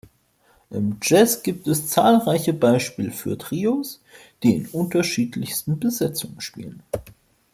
Im 0.71 0.97
Jazz 1.03 1.43
gibt 1.43 1.67
es 1.67 1.85
zahlreiche 1.89 2.53
Beispiele 2.53 3.11
für 3.11 3.37
Trios, 3.37 4.01
die 4.41 4.55
in 4.55 4.67
unterschiedlichsten 4.69 5.77
Besetzungen 5.79 6.41
spielen. 6.41 6.81